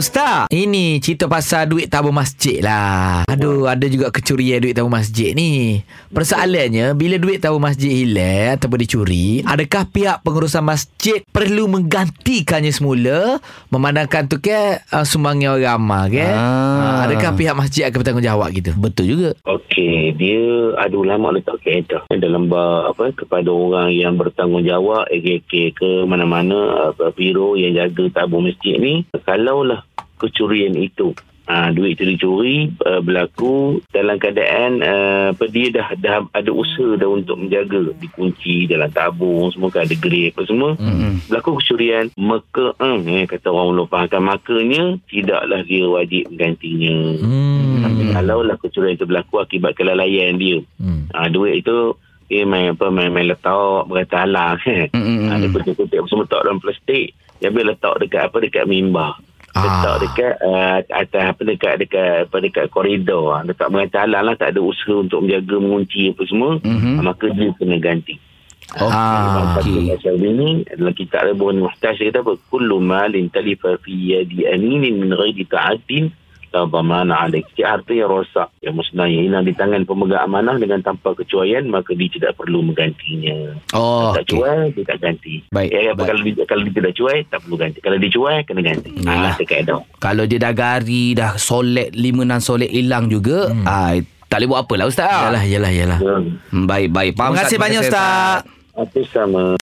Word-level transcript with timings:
Ustaz, 0.00 0.48
ini 0.48 0.96
cerita 0.96 1.28
pasal 1.28 1.68
duit 1.68 1.92
tabung 1.92 2.16
masjid 2.16 2.64
lah. 2.64 3.28
Aduh, 3.28 3.68
ada 3.68 3.84
juga 3.84 4.08
kecurian 4.08 4.64
duit 4.64 4.72
tabung 4.72 4.96
masjid 4.96 5.36
ni. 5.36 5.84
Persoalannya, 6.08 6.96
bila 6.96 7.20
duit 7.20 7.36
tabung 7.36 7.60
masjid 7.60 7.92
hilang 7.92 8.56
ataupun 8.56 8.80
dicuri, 8.80 9.44
adakah 9.44 9.84
pihak 9.92 10.24
pengurusan 10.24 10.64
masjid 10.64 11.20
perlu 11.28 11.68
menggantikannya 11.68 12.72
semula 12.72 13.44
memandangkan 13.68 14.24
tu 14.24 14.40
ke 14.40 14.80
uh, 14.88 15.04
sumbangnya 15.04 15.52
orang 15.52 15.76
ramah 15.76 16.08
ke? 16.08 16.24
Ah. 16.24 16.80
Ah, 16.80 17.00
adakah 17.04 17.36
pihak 17.36 17.52
masjid 17.52 17.84
akan 17.84 18.00
bertanggungjawab 18.00 18.48
gitu? 18.56 18.72
Betul 18.80 19.04
juga. 19.04 19.30
Okey, 19.44 20.16
dia 20.16 20.72
ada 20.80 20.96
ulama 20.96 21.36
letak 21.36 21.60
kaedah 21.60 22.08
dalam 22.16 22.48
bab 22.48 22.96
apa 22.96 23.12
kepada 23.12 23.52
orang 23.52 23.92
yang 23.92 24.16
bertanggungjawab 24.16 25.12
AKK 25.12 25.76
ke 25.76 25.90
mana-mana 26.08 26.88
apa 26.88 27.12
biro 27.12 27.52
yang 27.60 27.76
jaga 27.76 28.24
tabung 28.24 28.48
masjid 28.48 28.80
ni 28.80 29.04
kalaulah 29.28 29.89
kecurian 30.20 30.76
itu 30.76 31.16
Ha, 31.50 31.74
duit 31.74 31.98
itu 31.98 32.06
dicuri 32.06 32.70
uh, 32.86 33.02
berlaku 33.02 33.82
dalam 33.90 34.22
keadaan 34.22 34.86
uh, 34.86 35.34
apa 35.34 35.50
dia 35.50 35.74
dah 35.74 35.98
dah 35.98 36.22
ada 36.30 36.50
usaha 36.54 36.94
dah 36.94 37.10
untuk 37.10 37.42
menjaga 37.42 37.90
dikunci 37.98 38.70
dalam 38.70 38.86
tabung 38.94 39.50
semua 39.50 39.66
kan 39.74 39.82
ada 39.82 39.98
grip 39.98 40.38
apa 40.38 40.46
semua 40.46 40.78
mm-hmm. 40.78 41.26
berlaku 41.26 41.58
kecurian 41.58 42.06
maka 42.14 42.70
eh, 42.78 43.26
kata 43.26 43.50
orang 43.50 43.66
ulama 43.74 43.90
fahamkan 43.90 44.22
makanya 44.22 44.82
tidaklah 45.10 45.60
dia 45.66 45.84
wajib 45.90 46.22
menggantinya 46.30 46.98
Hmm. 47.18 47.82
tapi 47.82 48.02
kalau 48.14 48.38
lah 48.46 48.54
kecurian 48.54 48.94
itu 48.94 49.06
berlaku 49.10 49.42
akibat 49.42 49.74
kelalaian 49.74 50.38
dia. 50.38 50.62
Hmm. 50.78 51.10
Ha, 51.10 51.26
duit 51.34 51.66
itu 51.66 51.98
dia 52.30 52.46
main 52.46 52.78
apa 52.78 52.94
main, 52.94 53.10
main 53.10 53.26
letak 53.26 53.90
berkata 53.90 54.22
halang 54.22 54.54
kan. 54.62 54.86
Mm-mm. 54.94 55.26
Ha, 55.26 55.42
dia 55.42 55.50
kutip-kutip 55.50 56.06
semua 56.06 56.30
letak 56.30 56.46
dalam 56.46 56.62
plastik. 56.62 57.10
Dia 57.42 57.50
ambil 57.50 57.74
letak 57.74 57.98
dekat 57.98 58.22
apa 58.30 58.36
dekat 58.38 58.64
mimbar. 58.70 59.18
Ah. 59.50 59.66
Letak 59.66 59.96
dekat 60.06 60.34
uh, 60.46 60.78
atas 60.94 61.22
apa 61.34 61.42
dekat 61.42 61.74
dekat 61.82 62.30
apa 62.30 62.36
dekat 62.38 62.64
koridor. 62.70 63.34
Letak 63.42 63.66
berkata 63.74 64.06
halang 64.06 64.30
lah 64.30 64.34
tak 64.38 64.54
ada 64.54 64.62
usaha 64.62 64.94
untuk 65.02 65.26
menjaga 65.26 65.58
mengunci 65.58 66.14
apa 66.14 66.22
semua. 66.30 66.62
Mhm. 66.62 66.94
Ha, 66.98 67.00
maka 67.02 67.26
dia 67.34 67.50
kena 67.58 67.76
ganti. 67.82 68.14
Ah, 68.78 69.58
Okey. 69.58 69.90
Pasal 69.90 70.22
ini 70.22 70.62
dalam 70.62 70.94
kitab 70.94 71.26
Rebun 71.26 71.58
Muhtaj 71.58 71.98
dia 71.98 72.14
kata 72.14 72.22
apa? 72.22 72.32
Kullu 72.46 72.78
malin 72.78 73.26
talifa 73.26 73.74
fi 73.82 74.14
yadi 74.14 74.46
aminin 74.46 75.02
min 75.02 75.10
ghairi 75.10 75.42
ta'addin 75.50 76.14
la 76.50 76.66
dhamana 76.66 77.14
alaik. 77.20 77.46
Setiap 77.50 77.68
harta 77.70 77.92
yang 77.92 78.08
rosak, 78.08 78.48
yang 78.58 78.74
musnah, 78.74 79.06
yang 79.06 79.22
hilang 79.24 79.44
di 79.44 79.52
tangan 79.52 79.82
pemegang 79.82 80.22
amanah 80.22 80.56
dengan 80.56 80.80
tanpa 80.80 81.14
kecuaian, 81.14 81.62
maka 81.64 81.94
dia 81.94 82.10
tidak 82.10 82.34
perlu 82.34 82.60
menggantinya. 82.60 83.54
Oh, 83.70 84.10
tak 84.10 84.26
okey. 84.26 84.34
cuai, 84.36 84.62
dia 84.70 84.84
tak 84.84 84.98
ganti. 85.00 85.34
Baik, 85.48 85.70
Eh, 85.70 85.92
baik. 85.92 86.06
Kalau, 86.06 86.20
dia, 86.20 86.44
kalau 86.44 86.62
dia 86.64 86.74
tidak 86.74 86.92
cuai, 86.94 87.18
tak 87.24 87.38
perlu 87.40 87.56
ganti. 87.56 87.78
Kalau 87.78 87.96
dia 87.96 88.10
cuai, 88.10 88.36
kena 88.42 88.60
ganti. 88.60 88.90
Ha, 89.00 89.12
itu 89.32 89.44
kaedah. 89.44 89.80
Kalau 89.96 90.24
dia 90.24 90.38
dah 90.38 90.52
gari, 90.52 91.04
dah 91.12 91.32
solek, 91.34 91.90
lima 91.92 92.22
enam 92.22 92.38
solek 92.38 92.68
hilang 92.68 93.06
juga, 93.06 93.48
hmm. 93.48 93.64
ah, 93.64 93.94
tak 94.26 94.38
boleh 94.38 94.48
buat 94.48 94.60
apa 94.62 94.74
lah 94.74 94.86
Ustaz. 94.86 95.10
Yalah, 95.26 95.44
yalah, 95.44 95.72
yalah. 95.72 95.98
Ya. 95.98 96.14
Hmm, 96.50 96.66
Baik, 96.66 96.88
baik. 96.90 97.12
Faham, 97.14 97.32
Terima 97.32 97.42
kasih 97.42 97.56
Ustaz? 97.56 97.64
banyak 97.66 97.80
Ustaz. 97.82 98.38
Apa 98.70 99.00
sama. 99.10 99.42